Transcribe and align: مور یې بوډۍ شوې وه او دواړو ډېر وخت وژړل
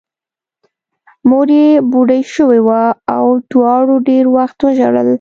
مور 1.29 1.47
یې 1.59 1.69
بوډۍ 1.91 2.21
شوې 2.35 2.59
وه 2.67 2.83
او 3.15 3.25
دواړو 3.51 3.95
ډېر 4.09 4.25
وخت 4.37 4.57
وژړل 4.61 5.09